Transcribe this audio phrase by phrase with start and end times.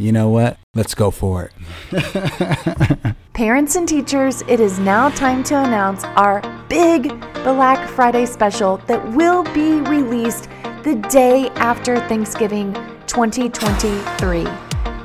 [0.00, 0.56] You know what?
[0.74, 1.50] Let's go for
[1.92, 3.14] it.
[3.34, 7.10] Parents and teachers, it is now time to announce our big
[7.44, 10.48] Black Friday special that will be released
[10.84, 12.72] the day after Thanksgiving
[13.08, 14.46] 2023.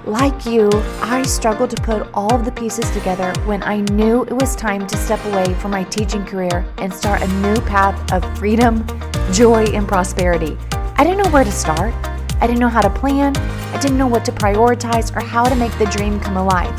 [0.05, 0.69] Like you,
[1.01, 4.87] I struggled to put all of the pieces together when I knew it was time
[4.87, 8.87] to step away from my teaching career and start a new path of freedom,
[9.33, 10.57] joy, and prosperity.
[10.97, 11.93] I didn't know where to start.
[12.41, 13.35] I didn't know how to plan.
[13.37, 16.73] I didn't know what to prioritize or how to make the dream come alive.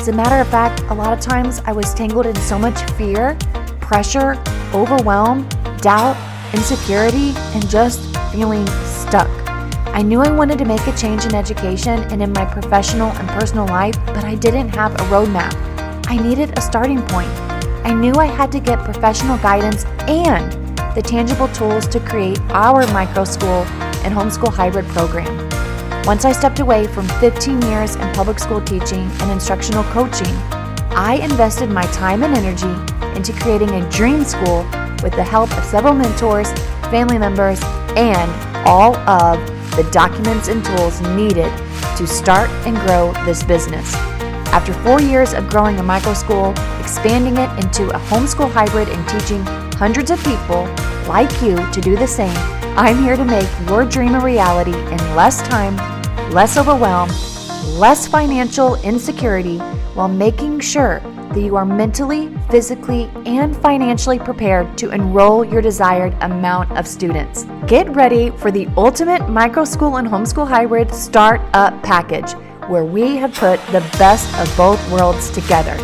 [0.00, 2.78] As a matter of fact, a lot of times I was tangled in so much
[2.92, 3.36] fear,
[3.80, 5.48] pressure, overwhelm,
[5.78, 6.16] doubt,
[6.52, 8.00] insecurity, and just
[8.32, 9.28] feeling stuck.
[9.94, 13.28] I knew I wanted to make a change in education and in my professional and
[13.28, 15.54] personal life, but I didn't have a roadmap.
[16.08, 17.30] I needed a starting point.
[17.84, 20.52] I knew I had to get professional guidance and
[20.94, 23.64] the tangible tools to create our micro school
[24.04, 25.34] and homeschool hybrid program.
[26.04, 30.34] Once I stepped away from 15 years in public school teaching and instructional coaching,
[30.96, 32.68] I invested my time and energy
[33.16, 34.64] into creating a dream school
[35.02, 36.52] with the help of several mentors,
[36.90, 37.60] family members,
[37.96, 38.30] and
[38.66, 39.38] all of
[39.76, 41.50] the documents and tools needed
[41.96, 43.94] to start and grow this business.
[44.54, 49.08] After four years of growing a micro school, expanding it into a homeschool hybrid, and
[49.08, 50.64] teaching hundreds of people
[51.08, 52.34] like you to do the same,
[52.76, 55.76] I'm here to make your dream a reality in less time,
[56.32, 57.08] less overwhelm,
[57.78, 59.58] less financial insecurity,
[59.94, 66.16] while making sure that you are mentally, physically, and financially prepared to enroll your desired
[66.20, 67.46] amount of students.
[67.68, 72.32] Get ready for the ultimate micro school and homeschool hybrid startup package,
[72.68, 75.76] where we have put the best of both worlds together.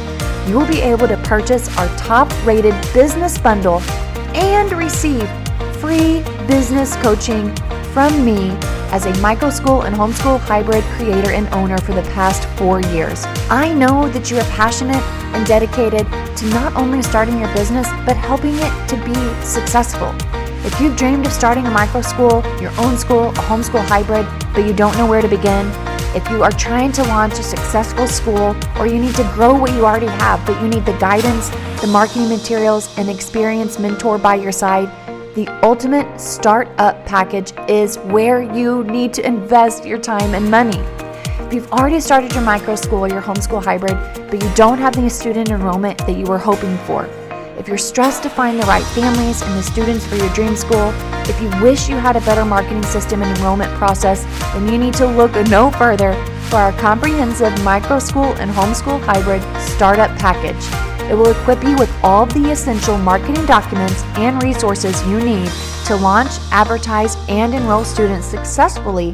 [0.48, 3.78] You will be able to purchase our top rated business bundle
[4.34, 5.30] and receive
[5.80, 7.54] free business coaching
[7.94, 8.50] from me
[8.92, 13.24] as a micro school and homeschool hybrid creator and owner for the past four years.
[13.48, 15.02] I know that you are passionate
[15.34, 16.06] and dedicated
[16.36, 20.14] to not only starting your business, but helping it to be successful.
[20.66, 24.66] If you've dreamed of starting a micro school, your own school, a homeschool hybrid, but
[24.66, 25.66] you don't know where to begin,
[26.14, 29.72] if you are trying to launch a successful school or you need to grow what
[29.72, 31.48] you already have, but you need the guidance,
[31.80, 34.90] the marketing materials, and experienced mentor by your side,
[35.34, 40.78] the ultimate startup package is where you need to invest your time and money.
[41.46, 43.96] If you've already started your micro school or your homeschool hybrid,
[44.28, 47.04] but you don't have the student enrollment that you were hoping for,
[47.58, 50.92] if you're stressed to find the right families and the students for your dream school,
[51.28, 54.24] if you wish you had a better marketing system and enrollment process,
[54.54, 56.14] then you need to look no further
[56.48, 60.89] for our comprehensive micro school and homeschool hybrid startup package.
[61.10, 65.50] It will equip you with all the essential marketing documents and resources you need
[65.86, 69.12] to launch, advertise, and enroll students successfully,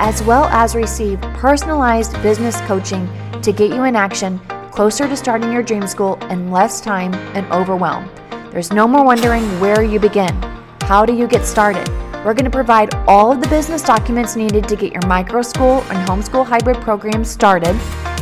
[0.00, 3.08] as well as receive personalized business coaching
[3.42, 4.40] to get you in action
[4.72, 8.10] closer to starting your dream school in less time and overwhelm.
[8.50, 10.34] There's no more wondering where you begin.
[10.82, 11.88] How do you get started?
[12.24, 15.84] We're going to provide all of the business documents needed to get your micro school
[15.90, 17.76] and homeschool hybrid program started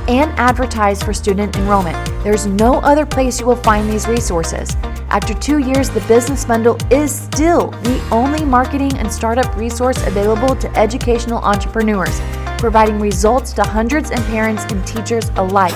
[0.08, 1.96] and advertise for student enrollment.
[2.22, 4.74] There's no other place you will find these resources.
[5.10, 10.56] After two years, the Business Bundle is still the only marketing and startup resource available
[10.56, 12.20] to educational entrepreneurs,
[12.58, 15.74] providing results to hundreds of parents and teachers alike.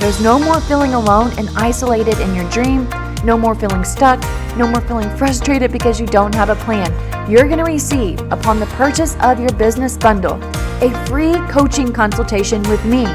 [0.00, 2.88] There's no more feeling alone and isolated in your dream,
[3.24, 4.20] no more feeling stuck,
[4.56, 6.90] no more feeling frustrated because you don't have a plan.
[7.30, 10.40] You're going to receive, upon the purchase of your business bundle,
[10.80, 13.06] a free coaching consultation with me.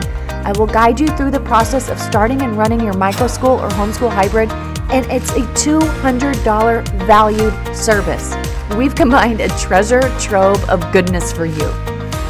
[0.45, 3.69] I will guide you through the process of starting and running your micro school or
[3.69, 4.51] homeschool hybrid,
[4.91, 8.35] and it's a $200 valued service.
[8.77, 11.67] We've combined a treasure trove of goodness for you.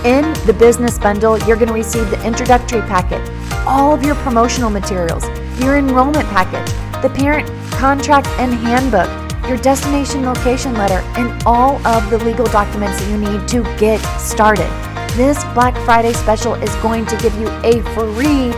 [0.06, 3.22] In the business bundle, you're going to receive the introductory packet,
[3.66, 5.26] all of your promotional materials,
[5.60, 9.10] your enrollment package, the parent contract and handbook,
[9.50, 14.00] your destination location letter, and all of the legal documents that you need to get
[14.20, 14.93] started.
[15.16, 18.50] This Black Friday special is going to give you a free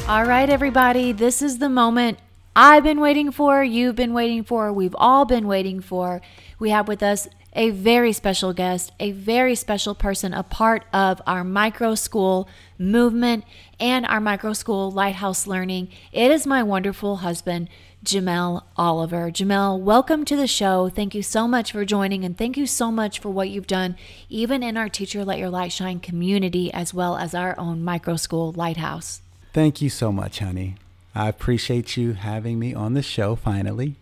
[0.09, 2.19] All right, everybody, this is the moment
[2.55, 6.21] I've been waiting for, you've been waiting for, we've all been waiting for.
[6.59, 11.21] We have with us a very special guest, a very special person, a part of
[11.27, 13.45] our micro school movement
[13.79, 15.89] and our micro school lighthouse learning.
[16.13, 17.69] It is my wonderful husband,
[18.05, 19.31] Jamel Oliver.
[19.31, 20.89] Jamel, welcome to the show.
[20.89, 23.97] Thank you so much for joining and thank you so much for what you've done,
[24.29, 28.17] even in our Teacher Let Your Light Shine community, as well as our own micro
[28.17, 29.21] school lighthouse.
[29.53, 30.77] Thank you so much, honey.
[31.15, 33.97] I appreciate you having me on the show finally.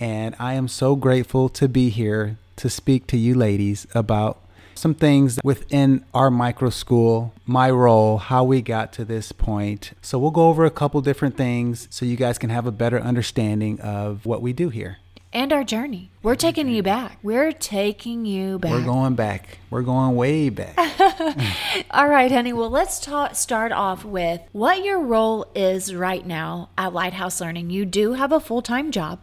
[0.00, 4.42] And I am so grateful to be here to speak to you ladies about
[4.74, 9.92] some things within our micro school, my role, how we got to this point.
[10.02, 13.00] So we'll go over a couple different things so you guys can have a better
[13.00, 14.98] understanding of what we do here.
[15.32, 16.10] And our journey.
[16.22, 17.18] We're taking you back.
[17.22, 18.70] We're taking you back.
[18.70, 19.58] We're going back.
[19.68, 20.74] We're going way back.
[21.90, 22.54] All right, honey.
[22.54, 27.68] Well, let's ta- start off with what your role is right now at Lighthouse Learning.
[27.68, 29.20] You do have a full time job.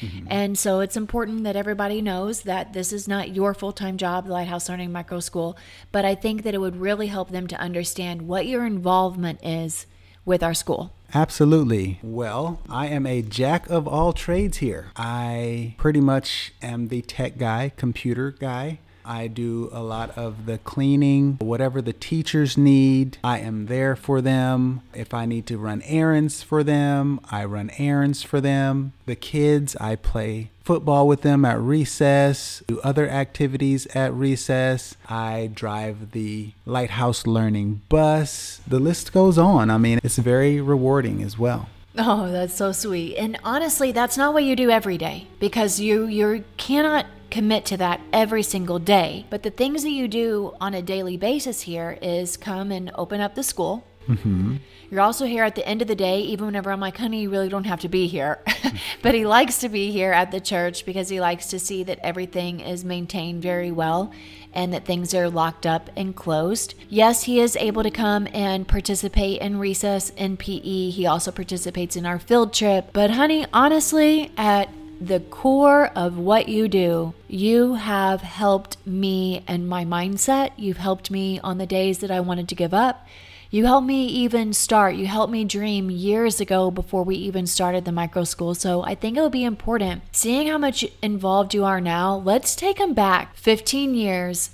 [0.00, 0.26] Mm-hmm.
[0.30, 4.26] And so it's important that everybody knows that this is not your full time job,
[4.26, 5.56] the Lighthouse Learning Micro School,
[5.92, 9.86] but I think that it would really help them to understand what your involvement is
[10.24, 10.92] with our school.
[11.12, 11.98] Absolutely.
[12.02, 14.92] Well, I am a jack of all trades here.
[14.96, 18.78] I pretty much am the tech guy, computer guy.
[19.04, 24.20] I do a lot of the cleaning, whatever the teachers need, I am there for
[24.20, 24.82] them.
[24.94, 28.92] If I need to run errands for them, I run errands for them.
[29.06, 34.94] The kids, I play football with them at recess, do other activities at recess.
[35.08, 38.60] I drive the Lighthouse Learning bus.
[38.66, 39.70] The list goes on.
[39.70, 41.68] I mean, it's very rewarding as well.
[41.98, 43.16] Oh, that's so sweet.
[43.16, 47.76] And honestly, that's not what you do every day because you you cannot commit to
[47.78, 49.26] that every single day.
[49.30, 53.20] But the things that you do on a daily basis here is come and open
[53.20, 53.86] up the school.
[54.08, 54.56] Mm-hmm.
[54.90, 57.30] You're also here at the end of the day, even whenever I'm like, honey, you
[57.30, 58.40] really don't have to be here.
[59.02, 62.00] but he likes to be here at the church because he likes to see that
[62.02, 64.12] everything is maintained very well
[64.52, 66.74] and that things are locked up and closed.
[66.88, 70.90] Yes, he is able to come and participate in recess in PE.
[70.90, 72.90] He also participates in our field trip.
[72.92, 74.68] But, honey, honestly, at
[75.00, 80.50] the core of what you do, you have helped me and my mindset.
[80.56, 83.06] You've helped me on the days that I wanted to give up.
[83.50, 84.94] You helped me even start.
[84.94, 88.54] You helped me dream years ago before we even started the micro school.
[88.54, 90.02] So I think it would be important.
[90.12, 94.50] Seeing how much involved you are now, let's take them back 15 years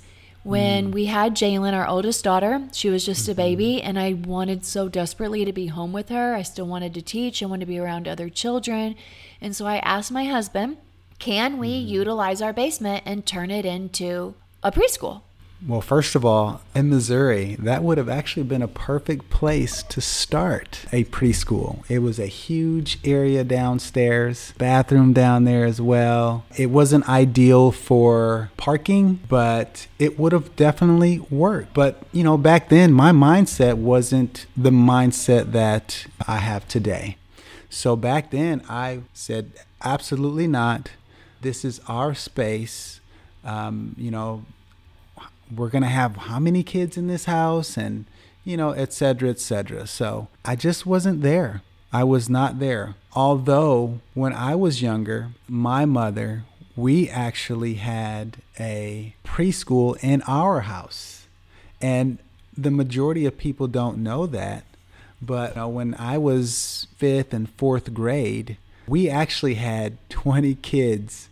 [0.47, 0.93] when mm.
[0.93, 2.69] we had Jalen, our oldest daughter.
[2.71, 3.31] She was just mm-hmm.
[3.31, 6.35] a baby, and I wanted so desperately to be home with her.
[6.35, 8.95] I still wanted to teach, I wanted to be around other children.
[9.41, 10.77] And so I asked my husband,
[11.19, 11.89] can we mm-hmm.
[11.89, 15.23] utilize our basement and turn it into a preschool?
[15.65, 19.99] Well, first of all, in Missouri, that would have actually been a perfect place to
[20.01, 21.83] start a preschool.
[21.89, 26.45] It was a huge area downstairs, bathroom down there as well.
[26.55, 31.73] It wasn't ideal for parking, but it would have definitely worked.
[31.73, 37.17] But, you know, back then, my mindset wasn't the mindset that I have today.
[37.67, 39.53] So back then, I said,
[39.83, 40.91] absolutely not.
[41.41, 42.99] This is our space.
[43.43, 44.45] Um, you know,
[45.53, 48.05] we're going to have how many kids in this house and,
[48.43, 49.87] you know, et cetera, et cetera.
[49.87, 51.61] So I just wasn't there.
[51.91, 52.95] I was not there.
[53.13, 56.43] Although when I was younger, my mother,
[56.75, 61.27] we actually had a preschool in our house.
[61.81, 62.19] And
[62.57, 64.65] the majority of people don't know that.
[65.21, 71.29] But you know, when I was fifth and fourth grade, we actually had 20 kids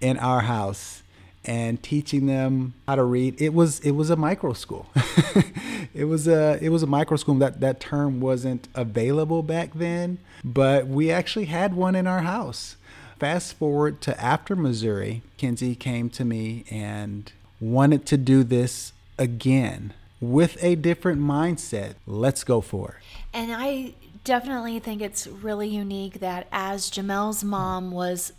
[0.00, 1.02] in our house
[1.48, 3.40] and teaching them how to read.
[3.40, 4.86] It was it was a micro school.
[5.94, 7.36] it was a it was a micro school.
[7.36, 12.76] That that term wasn't available back then, but we actually had one in our house.
[13.18, 19.94] Fast forward to after Missouri, Kinsey came to me and wanted to do this again.
[20.20, 23.04] with a different mindset, let's go for it.
[23.32, 28.32] And I definitely think it's really unique that as Jamel's mom was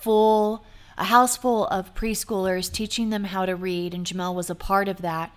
[0.00, 0.64] full,
[0.96, 4.88] a house full of preschoolers teaching them how to read, and Jamel was a part
[4.88, 5.32] of that,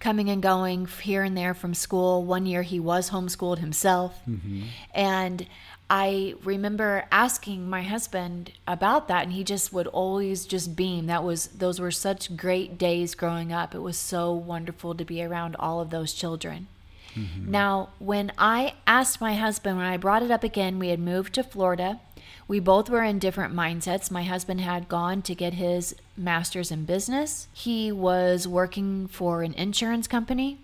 [0.00, 2.24] coming and going here and there from school.
[2.24, 4.20] One year he was homeschooled himself.
[4.28, 4.62] Mm-hmm.
[4.94, 5.46] And
[5.88, 11.06] I remember asking my husband about that and he just would always just beam.
[11.06, 13.74] That was those were such great days growing up.
[13.74, 16.68] It was so wonderful to be around all of those children.
[17.14, 17.50] Mm-hmm.
[17.50, 21.34] Now, when I asked my husband when I brought it up again, we had moved
[21.34, 22.00] to Florida.
[22.46, 24.10] We both were in different mindsets.
[24.10, 27.48] My husband had gone to get his master's in business.
[27.52, 30.58] He was working for an insurance company.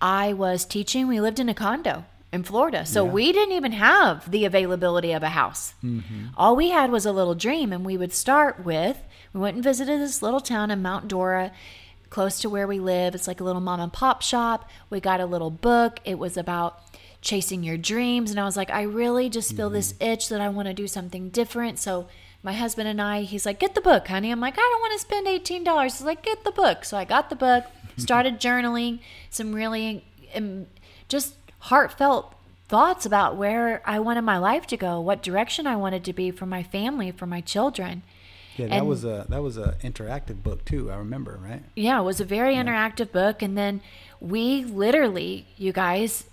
[0.00, 1.06] I was teaching.
[1.06, 2.84] We lived in a condo in Florida.
[2.84, 3.12] So yeah.
[3.12, 5.74] we didn't even have the availability of a house.
[5.82, 6.26] Mm-hmm.
[6.36, 7.72] All we had was a little dream.
[7.72, 8.98] And we would start with
[9.34, 11.50] we went and visited this little town in Mount Dora,
[12.14, 13.12] close to where we live.
[13.12, 14.70] It's like a little mom and pop shop.
[14.88, 15.98] We got a little book.
[16.04, 16.80] It was about
[17.20, 18.30] chasing your dreams.
[18.30, 19.74] And I was like, I really just feel mm-hmm.
[19.74, 21.80] this itch that I want to do something different.
[21.80, 22.06] So
[22.40, 24.30] my husband and I, he's like, get the book, honey.
[24.30, 25.82] I'm like, I don't want to spend $18.
[25.82, 26.84] He's like, get the book.
[26.84, 27.64] So I got the book,
[27.96, 30.04] started journaling some really
[30.36, 30.66] um,
[31.08, 32.32] just heartfelt
[32.68, 36.30] thoughts about where I wanted my life to go, what direction I wanted to be
[36.30, 38.04] for my family, for my children.
[38.56, 40.90] Yeah, that and, was a that was a interactive book too.
[40.90, 41.62] I remember, right?
[41.74, 42.62] Yeah, it was a very yeah.
[42.62, 43.80] interactive book, and then
[44.20, 46.24] we literally, you guys,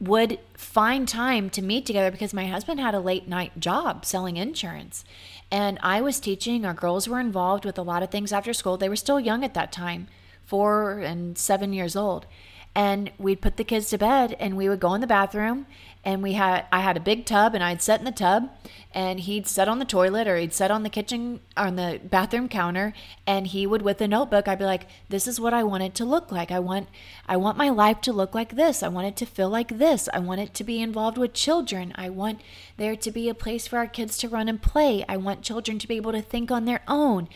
[0.00, 4.36] would find time to meet together because my husband had a late night job selling
[4.36, 5.04] insurance,
[5.50, 6.64] and I was teaching.
[6.64, 8.76] Our girls were involved with a lot of things after school.
[8.76, 10.08] They were still young at that time,
[10.44, 12.26] four and seven years old,
[12.74, 15.66] and we'd put the kids to bed and we would go in the bathroom
[16.08, 18.48] and we had I had a big tub and I'd sit in the tub
[18.94, 22.48] and he'd sit on the toilet or he'd sit on the kitchen on the bathroom
[22.48, 22.94] counter
[23.26, 25.94] and he would with a notebook I'd be like this is what I want it
[25.96, 26.88] to look like I want
[27.26, 30.08] I want my life to look like this I want it to feel like this
[30.14, 32.40] I want it to be involved with children I want
[32.78, 35.78] there to be a place for our kids to run and play I want children
[35.78, 37.28] to be able to think on their own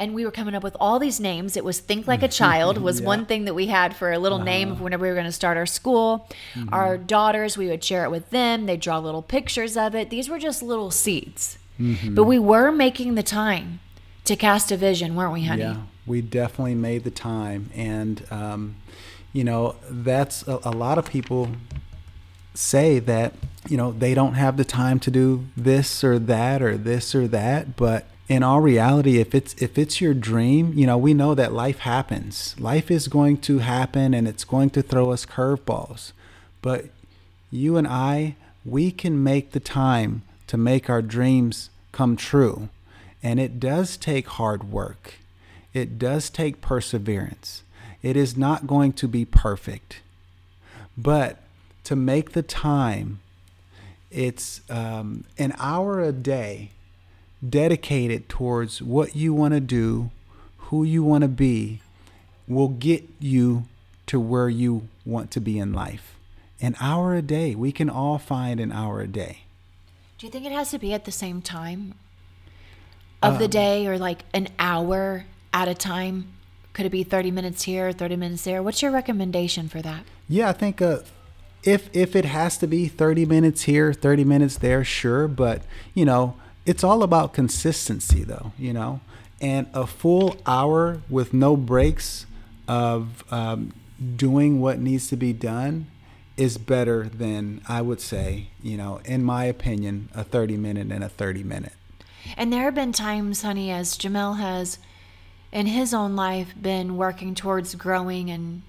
[0.00, 1.58] and we were coming up with all these names.
[1.58, 3.06] It was Think Like a Child was yeah.
[3.06, 4.44] one thing that we had for a little uh-huh.
[4.44, 6.26] name whenever we were going to start our school.
[6.54, 6.72] Mm-hmm.
[6.72, 8.66] Our daughters, we would share it with them.
[8.66, 10.10] They draw little pictures of it.
[10.10, 12.14] These were just little seeds, mm-hmm.
[12.14, 13.80] but we were making the time
[14.24, 15.62] to cast a vision, weren't we, honey?
[15.62, 18.76] Yeah, we definitely made the time, and um,
[19.32, 21.48] you know that's a, a lot of people
[22.54, 23.34] say that
[23.68, 27.28] you know they don't have the time to do this or that or this or
[27.28, 31.34] that but in all reality if it's if it's your dream you know we know
[31.34, 36.12] that life happens life is going to happen and it's going to throw us curveballs
[36.60, 36.86] but
[37.50, 42.68] you and i we can make the time to make our dreams come true.
[43.22, 45.14] And it does take hard work.
[45.72, 47.62] It does take perseverance.
[48.02, 50.00] It is not going to be perfect.
[50.96, 51.38] But
[51.84, 53.20] to make the time
[54.10, 56.70] it's um, an hour a day
[57.48, 60.10] dedicated towards what you want to do,
[60.58, 61.80] who you want to be,
[62.48, 63.66] will get you
[64.06, 66.16] to where you want to be in life.
[66.60, 67.54] An hour a day.
[67.54, 69.42] We can all find an hour a day.
[70.18, 71.94] Do you think it has to be at the same time
[73.22, 76.32] of um, the day or like an hour at a time?
[76.72, 78.62] Could it be 30 minutes here, 30 minutes there?
[78.62, 80.04] What's your recommendation for that?
[80.28, 80.98] Yeah, I think uh,
[81.62, 85.62] if if it has to be 30 minutes here, 30 minutes there, sure, but
[85.94, 86.36] you know,
[86.66, 89.00] it's all about consistency though you know
[89.40, 92.26] and a full hour with no breaks
[92.68, 93.72] of um,
[94.16, 95.86] doing what needs to be done
[96.40, 101.04] is better than i would say you know in my opinion a 30 minute and
[101.04, 101.72] a 30 minute.
[102.36, 104.78] And there have been times honey as jamel has
[105.52, 108.62] in his own life been working towards growing and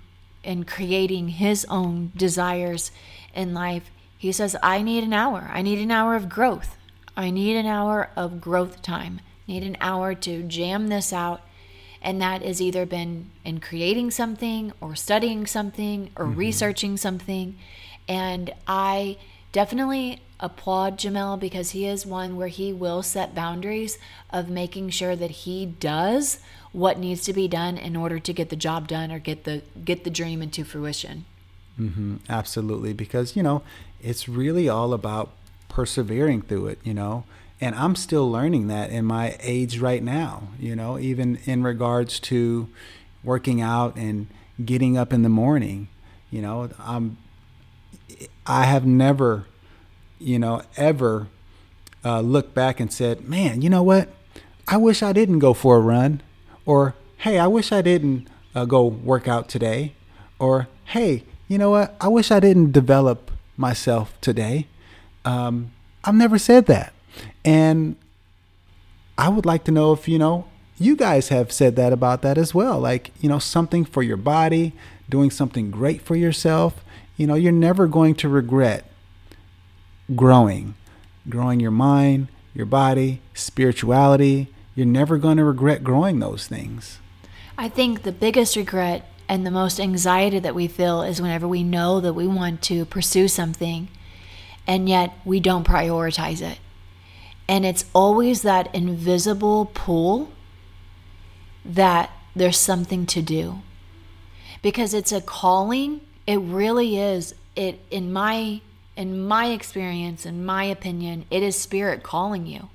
[0.44, 2.92] and creating his own desires
[3.34, 3.92] in life.
[4.18, 5.50] He says i need an hour.
[5.54, 6.76] I need an hour of growth.
[7.16, 11.42] I need an hour of growth time, need an hour to jam this out.
[12.02, 16.40] And that has either been in creating something or studying something or mm-hmm.
[16.40, 17.58] researching something.
[18.08, 19.18] And I
[19.52, 24.00] definitely applaud Jamel because he is one where he will set boundaries
[24.32, 26.40] of making sure that he does
[26.72, 29.62] what needs to be done in order to get the job done or get the
[29.84, 31.26] get the dream into fruition.
[31.80, 33.62] Mm-hmm, absolutely, because you know
[34.02, 35.32] it's really all about
[35.70, 37.24] persevering through it, you know.
[37.62, 42.20] And I'm still learning that in my age right now, you know, even in regards
[42.22, 42.68] to
[43.24, 44.28] working out and
[44.66, 45.88] getting up in the morning,
[46.32, 47.18] you know, I'm
[48.46, 49.46] I have never,
[50.20, 51.28] you know, ever
[52.04, 54.10] uh, looked back and said, "Man, you know what?
[54.68, 56.22] I wish I didn't go for a run,"
[56.66, 59.94] or "Hey, I wish I didn't uh, go work out today,"
[60.40, 61.96] or hey, you know what?
[62.02, 64.68] I wish I didn't develop myself today.
[65.24, 65.72] Um,
[66.04, 66.94] I've never said that.
[67.44, 67.96] And
[69.18, 70.46] I would like to know if, you know,
[70.78, 72.80] you guys have said that about that as well.
[72.80, 74.74] Like, you know, something for your body,
[75.10, 76.84] doing something great for yourself.
[77.18, 78.86] You know, you're never going to regret
[80.16, 80.76] growing,
[81.30, 84.48] growing your mind, your body, spirituality.
[84.74, 87.00] You're never going to regret growing those things.
[87.58, 91.64] I think the biggest regret and the most anxiety that we feel is whenever we
[91.64, 93.88] know that we want to pursue something
[94.66, 96.60] and yet we don't prioritize it.
[97.52, 100.32] And it's always that invisible pull
[101.66, 103.60] that there's something to do.
[104.62, 107.36] Because it's a calling, it really is.
[107.58, 108.62] It in my
[108.96, 112.70] in my experience, in my opinion, it is spirit calling you.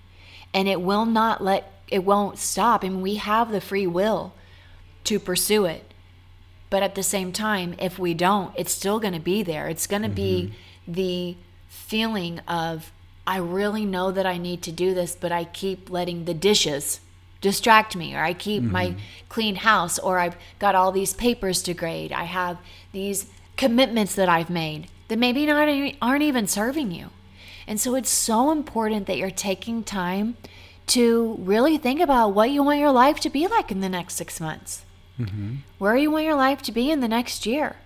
[0.53, 2.85] And it will not let it won't stop.
[2.85, 4.35] I mean, we have the free will
[5.05, 5.95] to pursue it.
[6.69, 9.69] But at the same time, if we don't, it's still going to be there.
[9.69, 10.51] It's going to mm-hmm.
[10.51, 10.55] be
[10.87, 12.93] the feeling of
[13.27, 17.01] I really know that I need to do this, but I keep letting the dishes
[17.41, 18.73] distract me, or I keep mm-hmm.
[18.73, 18.95] my
[19.29, 22.13] clean house, or I've got all these papers to grade.
[22.13, 22.59] I have
[22.93, 25.69] these commitments that I've made that maybe not
[26.01, 27.11] aren't even serving you.
[27.67, 30.37] And so it's so important that you're taking time
[30.89, 34.15] to really think about what you want your life to be like in the next
[34.15, 34.85] six months.
[35.19, 35.57] Mm-hmm.
[35.79, 37.77] Where you want your life to be in the next year.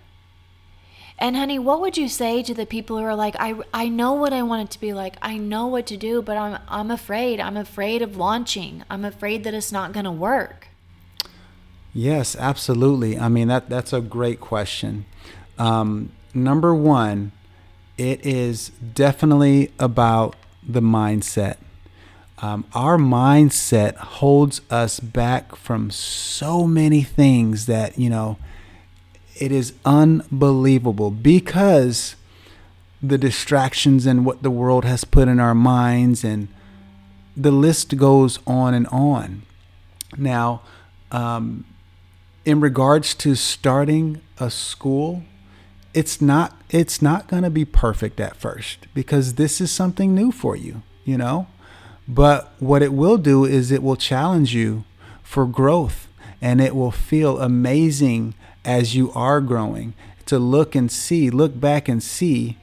[1.20, 4.14] And honey, what would you say to the people who are like, I, I know
[4.14, 5.18] what I want it to be like.
[5.20, 7.40] I know what to do, but I'm I'm afraid.
[7.40, 8.84] I'm afraid of launching.
[8.88, 10.68] I'm afraid that it's not going to work.
[11.92, 13.18] Yes, absolutely.
[13.18, 15.04] I mean that that's a great question.
[15.58, 17.32] Um, number one,
[17.98, 20.36] it is definitely about
[20.66, 21.56] the mindset.
[22.38, 28.38] Um, our mindset holds us back from so many things that you know
[29.40, 32.14] it is unbelievable because
[33.02, 36.49] the distractions and what the world has put in our minds, and
[37.37, 39.42] the list goes on and on.
[40.16, 40.61] Now,
[41.11, 41.64] um,
[42.44, 45.23] in regards to starting a school,
[45.94, 50.30] it's not it's not going to be perfect at first because this is something new
[50.30, 51.47] for you, you know.
[52.06, 54.84] But what it will do is it will challenge you
[55.23, 56.08] for growth
[56.41, 59.94] and it will feel amazing as you are growing
[60.26, 62.56] to look and see, look back and see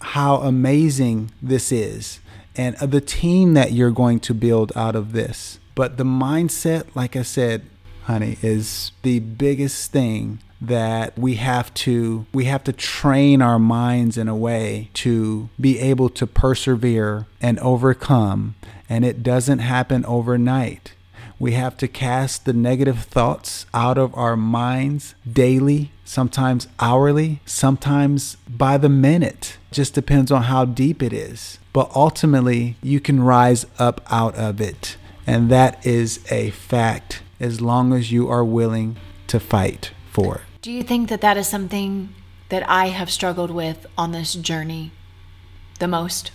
[0.00, 2.20] how amazing this is
[2.56, 5.58] and uh, the team that you're going to build out of this.
[5.74, 7.62] But the mindset, like I said,
[8.04, 14.18] honey, is the biggest thing that we have to we have to train our minds
[14.18, 18.54] in a way to be able to persevere and overcome
[18.86, 20.92] and it doesn't happen overnight
[21.40, 28.36] we have to cast the negative thoughts out of our minds daily, sometimes hourly, sometimes
[28.46, 29.56] by the minute.
[29.72, 31.58] Just depends on how deep it is.
[31.72, 34.98] But ultimately, you can rise up out of it.
[35.26, 38.98] And that is a fact as long as you are willing
[39.28, 40.42] to fight for it.
[40.60, 42.10] Do you think that that is something
[42.50, 44.92] that I have struggled with on this journey
[45.78, 46.32] the most?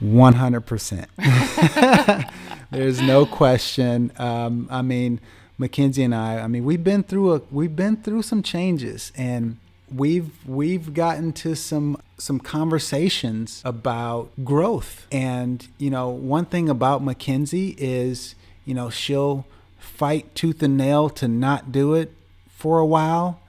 [0.00, 1.06] 100%.
[2.72, 4.12] There's no question.
[4.16, 5.20] Um, I mean,
[5.60, 9.58] Makenzie and I, I mean, we've been through a we've been through some changes and
[9.94, 15.06] we've we've gotten to some some conversations about growth.
[15.12, 19.44] And, you know, one thing about Makenzie is, you know, she'll
[19.78, 22.12] fight tooth and nail to not do it
[22.48, 23.40] for a while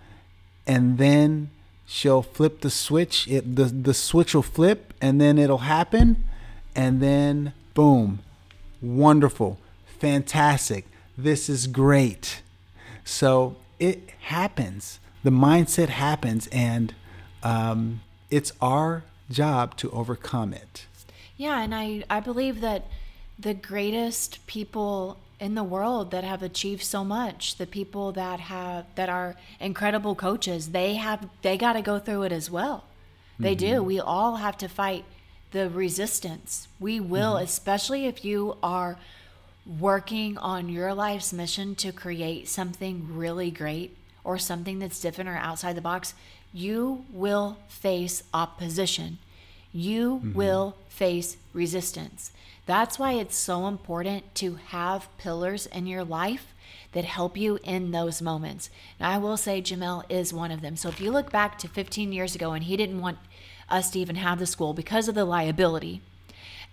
[0.67, 1.49] and then
[1.86, 3.25] she'll flip the switch.
[3.29, 6.25] It the the switch will flip and then it'll happen
[6.75, 8.19] and then boom,
[8.83, 9.57] wonderful,
[9.99, 10.85] fantastic.
[11.17, 12.41] This is great.
[13.03, 14.99] So it happens.
[15.23, 16.93] The mindset happens, and
[17.41, 20.85] um, it's our job to overcome it.
[21.37, 22.85] Yeah, and I, I believe that
[23.39, 28.85] the greatest people in the world that have achieved so much the people that have
[28.95, 32.85] that are incredible coaches they have they got to go through it as well
[33.39, 33.73] they mm-hmm.
[33.73, 35.03] do we all have to fight
[35.53, 36.67] the resistance.
[36.79, 37.45] We will, mm-hmm.
[37.45, 38.97] especially if you are
[39.65, 45.35] working on your life's mission to create something really great or something that's different or
[45.35, 46.13] outside the box,
[46.51, 49.19] you will face opposition.
[49.71, 50.33] You mm-hmm.
[50.33, 52.31] will face resistance.
[52.65, 56.47] That's why it's so important to have pillars in your life
[56.93, 58.69] that help you in those moments.
[58.99, 60.77] And I will say Jamel is one of them.
[60.77, 63.17] So if you look back to 15 years ago and he didn't want
[63.73, 66.01] us to even have the school because of the liability.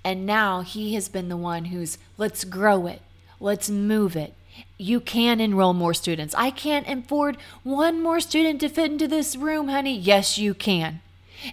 [0.05, 3.03] And now he has been the one who's let's grow it,
[3.41, 4.35] let's move it.
[4.79, 6.35] you can enroll more students.
[6.37, 9.97] I can't afford one more student to fit into this room, honey.
[9.97, 11.01] Yes, you can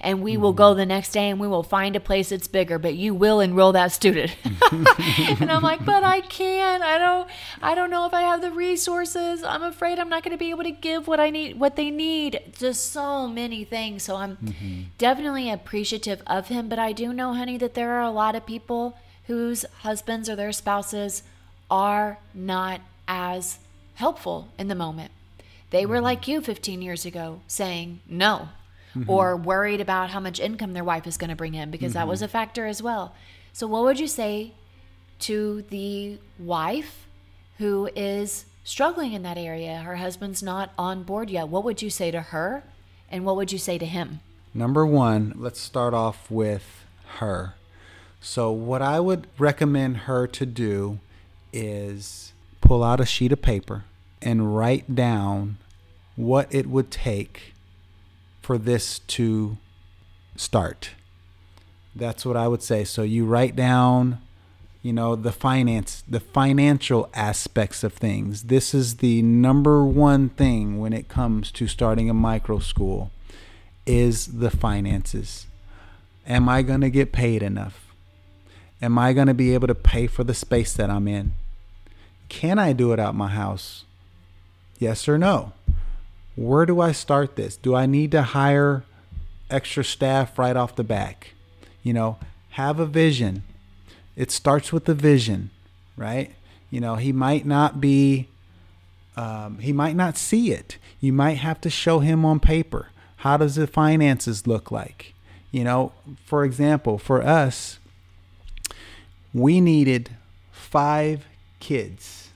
[0.01, 2.77] and we will go the next day and we will find a place that's bigger
[2.77, 4.35] but you will enroll that student.
[5.39, 6.83] And i'm like but i can't.
[6.83, 7.29] I don't
[7.61, 9.43] i don't know if i have the resources.
[9.43, 11.89] I'm afraid i'm not going to be able to give what i need what they
[11.89, 12.41] need.
[12.53, 14.03] Just so many things.
[14.03, 14.81] So i'm mm-hmm.
[14.97, 18.45] definitely appreciative of him but i do know honey that there are a lot of
[18.45, 18.97] people
[19.27, 21.23] whose husbands or their spouses
[21.69, 23.59] are not as
[23.95, 25.11] helpful in the moment.
[25.69, 26.03] They were mm-hmm.
[26.05, 28.49] like you 15 years ago saying no
[29.01, 29.09] mm-hmm.
[29.09, 31.99] or worried about how much income their wife is going to bring in because mm-hmm.
[31.99, 32.25] that was mm-hmm.
[32.25, 33.15] a factor as well.
[33.53, 34.53] So, what would you say
[35.19, 37.07] to the wife
[37.57, 39.77] who is struggling in that area?
[39.77, 41.47] Her husband's not on board yet.
[41.47, 42.63] What would you say to her
[43.09, 44.19] and what would you say to him?
[44.53, 46.85] Number one, let's start off with
[47.19, 47.55] her.
[48.19, 50.99] So, what I would recommend her to do
[51.53, 53.85] is pull out a sheet of paper
[54.21, 55.57] and write down
[56.15, 57.53] what it would take
[58.47, 59.57] for this to
[60.37, 60.91] start.
[61.93, 62.85] That's what I would say.
[62.85, 64.21] So you write down,
[64.81, 68.43] you know, the finance, the financial aspects of things.
[68.43, 73.11] This is the number one thing when it comes to starting a micro school
[73.85, 75.47] is the finances.
[76.25, 77.93] Am I going to get paid enough?
[78.81, 81.33] Am I going to be able to pay for the space that I'm in?
[82.29, 83.83] Can I do it out my house?
[84.79, 85.51] Yes or no?
[86.37, 87.57] Where do I start this?
[87.57, 88.83] Do I need to hire
[89.49, 91.33] extra staff right off the back?
[91.83, 92.19] You know,
[92.51, 93.43] have a vision.
[94.15, 95.49] It starts with the vision,
[95.97, 96.31] right?
[96.69, 98.29] You know, he might not be,
[99.15, 100.77] um, he might not see it.
[101.01, 102.89] You might have to show him on paper.
[103.17, 105.15] How does the finances look like?
[105.51, 105.91] You know,
[106.23, 107.79] for example, for us,
[109.33, 110.11] we needed
[110.51, 111.25] five
[111.59, 112.29] kids.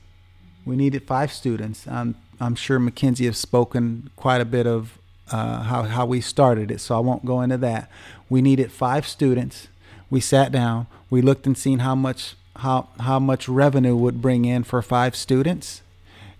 [0.66, 1.88] We needed five students.
[1.88, 4.97] Um, I'm sure Makenzie has spoken quite a bit of
[5.32, 7.88] uh, how, how we started it, so I won't go into that.
[8.30, 9.67] We needed five students.
[10.10, 10.88] We sat down.
[11.12, 15.15] We looked and seen how much how how much revenue would bring in for five
[15.15, 15.84] students,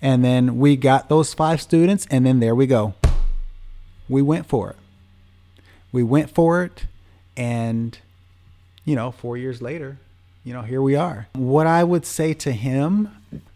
[0.02, 2.96] and then we got those five students, and then there we go.
[4.10, 4.76] We went for it.
[5.92, 6.86] We went for it,
[7.38, 7.98] and
[8.86, 9.98] you know, four years later,
[10.44, 11.28] you know, here we are.
[11.34, 13.10] What I would say to him,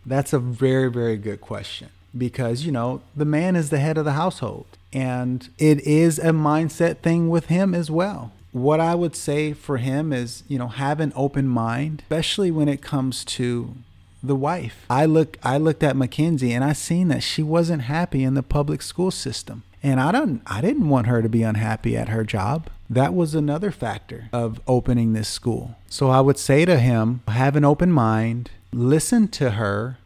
[0.05, 4.06] that's a very very good question because, you know, the man is the head of
[4.06, 4.65] the household.
[4.93, 8.32] And it is a mindset thing with him as well.
[8.51, 12.69] What I would say for him is, you know, have an open mind, especially when
[12.69, 13.75] it comes to
[14.23, 14.86] the wife.
[14.89, 18.43] I look I looked at Makenzie and I seen that she wasn't happy in the
[18.43, 19.63] public school system.
[19.84, 22.69] And I don't I didn't want her to be unhappy at her job.
[22.89, 25.75] That was another factor of opening this school.
[25.89, 29.97] So I would say to him, have an open mind, listen to her,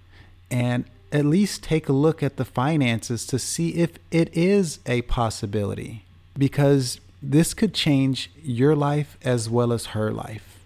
[0.50, 5.02] and at least take a look at the finances to see if it is a
[5.04, 6.06] possibility
[6.38, 10.60] because this could change your life as well as her life.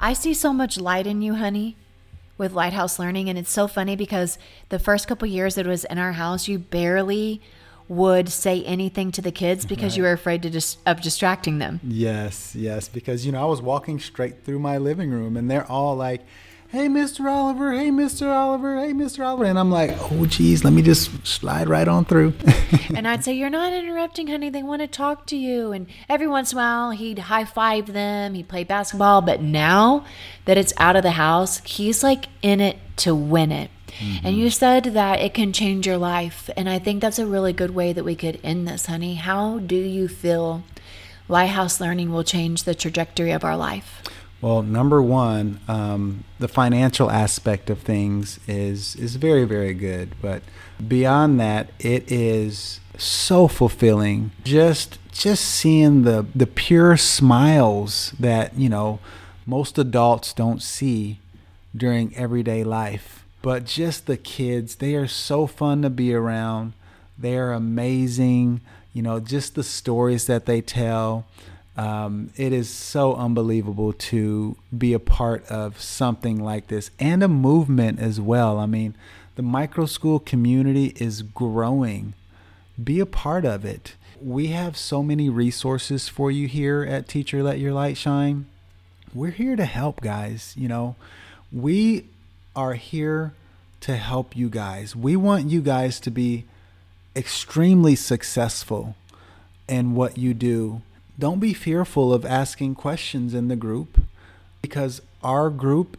[0.00, 1.76] I see so much light in you, honey,
[2.36, 3.28] with Lighthouse Learning.
[3.28, 6.46] And it's so funny because the first couple years that it was in our house,
[6.46, 7.40] you barely
[7.88, 9.96] would say anything to the kids because right.
[9.96, 11.80] you were afraid to dis- of distracting them.
[11.82, 12.86] Yes, yes.
[12.88, 16.20] Because, you know, I was walking straight through my living room and they're all like,
[16.68, 17.30] hey, Mr.
[17.30, 18.28] Oliver, hey, Mr.
[18.28, 19.24] Oliver, hey, Mr.
[19.24, 19.44] Oliver.
[19.44, 22.34] And I'm like, oh, geez, let me just slide right on through.
[22.94, 24.50] and I'd say, you're not interrupting, honey.
[24.50, 25.72] They want to talk to you.
[25.72, 29.22] And every once in a while, he'd high five them, he'd play basketball.
[29.22, 30.04] But now
[30.44, 33.70] that it's out of the house, he's like in it to win it.
[33.98, 34.26] Mm-hmm.
[34.26, 36.50] And you said that it can change your life.
[36.56, 39.14] And I think that's a really good way that we could end this, honey.
[39.14, 40.62] How do you feel
[41.28, 44.02] Lighthouse Learning will change the trajectory of our life?
[44.40, 50.42] Well, number one, um, the financial aspect of things is is very very good, but
[50.86, 54.30] beyond that, it is so fulfilling.
[54.44, 59.00] Just just seeing the the pure smiles that you know
[59.44, 61.18] most adults don't see
[61.76, 63.24] during everyday life.
[63.42, 66.74] But just the kids, they are so fun to be around.
[67.18, 68.60] They are amazing.
[68.92, 71.26] You know, just the stories that they tell
[71.78, 77.28] um, it is so unbelievable to be a part of something like this and a
[77.28, 78.58] movement as well.
[78.58, 78.96] I mean,
[79.36, 82.14] the micro school community is growing.
[82.82, 83.94] Be a part of it.
[84.20, 88.46] We have so many resources for you here at Teacher Let Your Light Shine.
[89.14, 90.54] We're here to help, guys.
[90.56, 90.96] You know,
[91.52, 92.06] we
[92.56, 93.34] are here
[93.82, 94.96] to help you guys.
[94.96, 96.44] We want you guys to be
[97.14, 98.96] extremely successful
[99.68, 100.82] in what you do
[101.18, 104.00] don't be fearful of asking questions in the group
[104.62, 105.96] because our group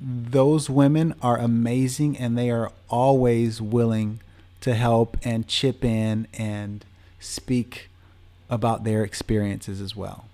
[0.00, 4.20] those women are amazing and they are always willing
[4.60, 6.84] to help and chip in and
[7.20, 7.88] speak
[8.48, 10.26] about their experiences as well.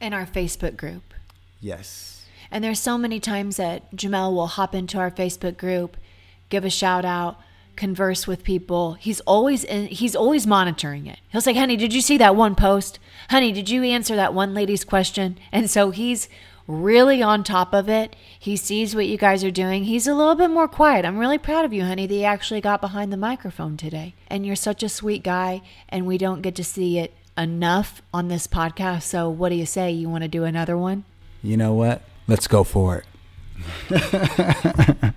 [0.00, 1.02] In our Facebook group.
[1.60, 2.26] Yes.
[2.50, 5.96] And there's so many times that Jamel will hop into our Facebook group,
[6.48, 7.40] give a shout out,
[7.76, 8.94] converse with people.
[8.94, 11.18] He's always in, he's always monitoring it.
[11.30, 12.98] He'll say, "Honey, did you see that one post?
[13.30, 16.28] Honey, did you answer that one lady's question?" And so he's
[16.70, 18.14] really on top of it.
[18.38, 19.84] He sees what you guys are doing.
[19.84, 21.04] He's a little bit more quiet.
[21.04, 24.14] I'm really proud of you, honey, that you actually got behind the microphone today.
[24.28, 28.28] And you're such a sweet guy, and we don't get to see it enough on
[28.28, 29.02] this podcast.
[29.02, 29.90] So, what do you say?
[29.90, 31.04] You want to do another one?
[31.42, 32.02] You know what?
[32.28, 33.04] Let's go for it.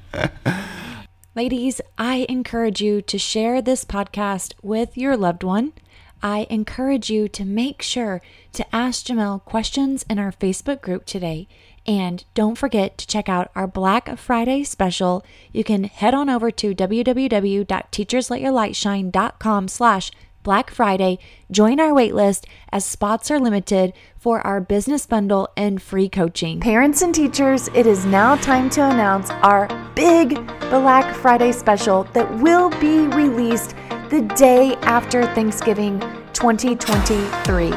[1.36, 5.74] Ladies, I encourage you to share this podcast with your loved one.
[6.22, 11.48] I encourage you to make sure to ask Jamel questions in our Facebook group today.
[11.88, 15.26] And don't forget to check out our Black Friday special.
[15.52, 20.12] You can head on over to www.teachersletyourlightshine.com slash
[20.44, 21.18] Black Friday.
[21.50, 26.60] Join our waitlist as spots are limited for our business bundle and free coaching.
[26.60, 30.36] Parents and teachers, it is now time to announce our big
[30.70, 33.76] Black Friday special that will be released
[34.10, 36.00] the day after Thanksgiving
[36.34, 37.72] 2023.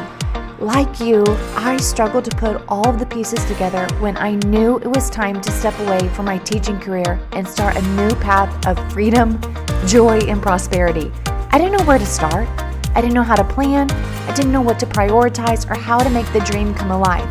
[0.58, 1.22] Like you,
[1.54, 5.40] I struggled to put all of the pieces together when I knew it was time
[5.42, 9.38] to step away from my teaching career and start a new path of freedom,
[9.86, 11.12] joy, and prosperity.
[11.50, 12.48] I didn't know where to start.
[12.94, 13.90] I didn't know how to plan.
[13.90, 17.28] I didn't know what to prioritize or how to make the dream come alive.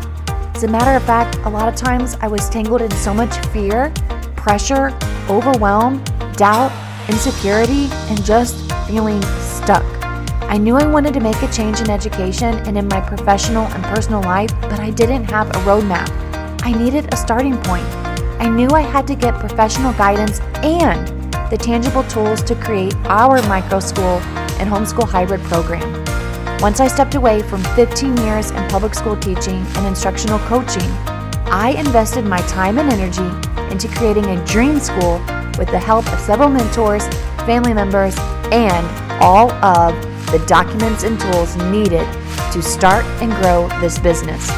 [0.54, 3.36] As a matter of fact, a lot of times I was tangled in so much
[3.48, 3.92] fear,
[4.36, 4.96] pressure,
[5.28, 6.02] overwhelm,
[6.34, 6.72] doubt,
[7.08, 9.84] insecurity, and just feeling stuck.
[10.48, 13.84] I knew I wanted to make a change in education and in my professional and
[13.84, 16.08] personal life, but I didn't have a roadmap.
[16.62, 17.86] I needed a starting point.
[18.38, 21.15] I knew I had to get professional guidance and
[21.50, 24.18] the tangible tools to create our micro school
[24.58, 26.04] and homeschool hybrid program.
[26.60, 30.90] Once I stepped away from 15 years in public school teaching and instructional coaching,
[31.48, 33.28] I invested my time and energy
[33.70, 35.18] into creating a dream school
[35.58, 37.06] with the help of several mentors,
[37.46, 38.16] family members,
[38.50, 38.86] and
[39.22, 39.94] all of
[40.32, 42.06] the documents and tools needed
[42.52, 44.48] to start and grow this business.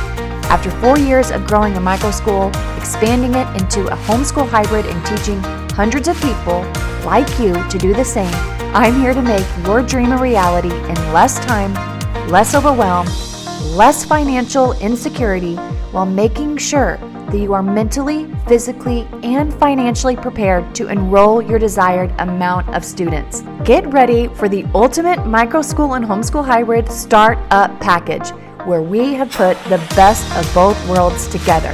[0.50, 2.48] After four years of growing a micro school,
[2.78, 5.42] expanding it into a homeschool hybrid, and teaching
[5.78, 6.62] hundreds of people
[7.04, 8.34] like you to do the same,
[8.74, 11.72] I'm here to make your dream a reality in less time,
[12.28, 13.06] less overwhelm,
[13.76, 15.54] less financial insecurity,
[15.92, 16.96] while making sure
[17.30, 23.42] that you are mentally, physically, and financially prepared to enroll your desired amount of students.
[23.62, 28.30] Get ready for the ultimate micro school and homeschool hybrid startup package,
[28.66, 31.72] where we have put the best of both worlds together.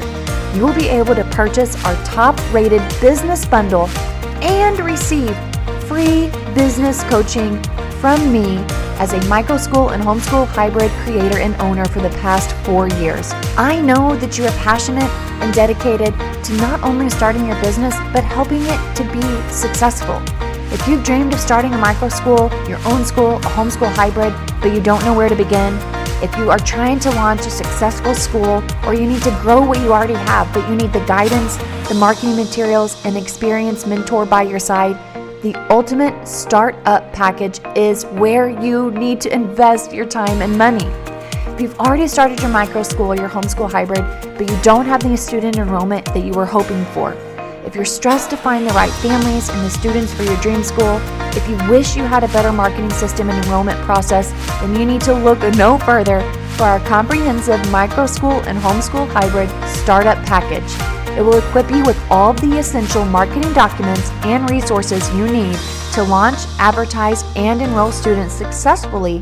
[0.54, 3.88] You will be able to purchase our top rated business bundle
[4.40, 5.34] and receive
[5.88, 7.60] free business coaching
[8.00, 8.58] from me
[9.00, 13.32] as a micro school and homeschool hybrid creator and owner for the past four years.
[13.56, 15.10] I know that you are passionate
[15.42, 16.14] and dedicated
[16.44, 20.22] to not only starting your business, but helping it to be successful.
[20.72, 24.72] If you've dreamed of starting a micro school, your own school, a homeschool hybrid, but
[24.72, 25.76] you don't know where to begin,
[26.24, 29.78] if you are trying to launch a successful school or you need to grow what
[29.80, 34.40] you already have, but you need the guidance, the marketing materials, and experienced mentor by
[34.40, 34.96] your side,
[35.42, 40.86] the ultimate startup package is where you need to invest your time and money.
[41.52, 44.02] If you've already started your micro school or your homeschool hybrid,
[44.38, 47.12] but you don't have the student enrollment that you were hoping for,
[47.64, 51.00] if you're stressed to find the right families and the students for your dream school,
[51.34, 55.00] if you wish you had a better marketing system and enrollment process, then you need
[55.00, 56.20] to look no further
[56.56, 60.70] for our comprehensive micro school and homeschool hybrid startup package.
[61.16, 65.56] It will equip you with all of the essential marketing documents and resources you need
[65.94, 69.20] to launch, advertise, and enroll students successfully,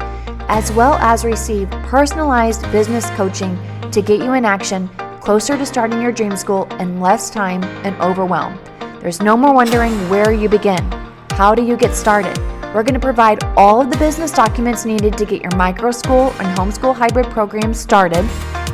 [0.48, 3.58] as well as receive personalized business coaching
[3.92, 4.90] to get you in action
[5.22, 8.58] closer to starting your dream school in less time and overwhelm.
[9.00, 10.82] There's no more wondering where you begin.
[11.30, 12.36] How do you get started?
[12.74, 16.32] We're going to provide all of the business documents needed to get your micro school
[16.40, 18.24] and homeschool hybrid program started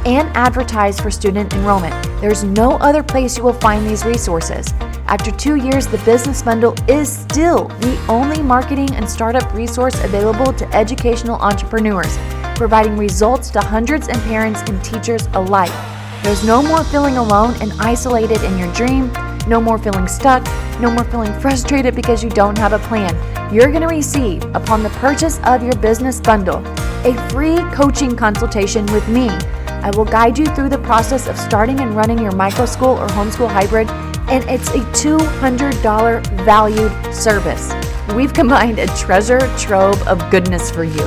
[0.06, 1.94] and advertise for student enrollment.
[2.18, 4.72] There's no other place you will find these resources.
[5.06, 10.54] After two years, the Business Bundle is still the only marketing and startup resource available
[10.54, 12.16] to educational entrepreneurs,
[12.54, 15.97] providing results to hundreds of parents and teachers alike.
[16.22, 19.12] There's no more feeling alone and isolated in your dream,
[19.46, 20.44] no more feeling stuck,
[20.80, 23.14] no more feeling frustrated because you don't have a plan.
[23.52, 26.62] You're going to receive, upon the purchase of your business bundle,
[27.04, 29.30] a free coaching consultation with me
[29.82, 33.06] I will guide you through the process of starting and running your micro school or
[33.06, 33.88] homeschool hybrid
[34.28, 37.72] and it's a $200 valued service.
[38.14, 41.06] We've combined a treasure trove of goodness for you.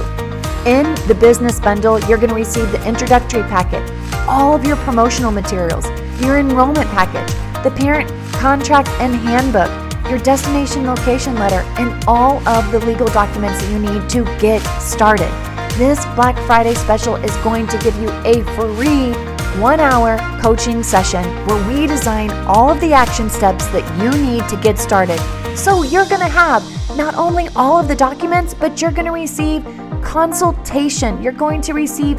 [0.65, 3.87] In the business bundle, you're going to receive the introductory packet,
[4.31, 5.85] all of your promotional materials,
[6.21, 7.33] your enrollment package,
[7.65, 9.69] the parent contract and handbook,
[10.09, 14.61] your destination location letter, and all of the legal documents that you need to get
[14.79, 15.29] started.
[15.77, 19.11] This Black Friday special is going to give you a free
[19.59, 24.47] one hour coaching session where we design all of the action steps that you need
[24.47, 25.19] to get started.
[25.57, 26.63] So you're going to have
[26.95, 29.65] not only all of the documents, but you're going to receive
[30.01, 31.21] consultation.
[31.21, 32.17] You're going to receive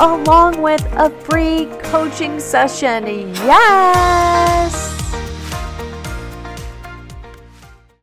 [0.00, 3.06] along with a free coaching session.
[3.44, 4.97] Yes!